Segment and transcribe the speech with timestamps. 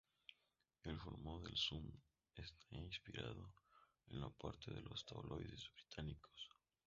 [0.83, 2.01] El formato del "Sun"
[2.33, 3.53] está inspirado
[4.07, 6.49] en parte en los tabloides británicos.